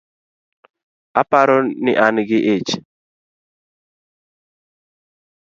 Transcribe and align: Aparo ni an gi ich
Aparo 1.21 1.57
ni 1.85 1.91
an 2.05 2.15
gi 2.27 2.39
ich 2.55 2.69